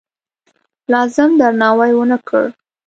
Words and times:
لازم 0.91 1.29
درناوی 1.39 1.91
ونه 1.95 2.17
کړ. 2.27 2.43